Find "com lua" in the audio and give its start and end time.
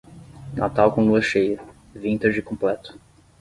0.91-1.21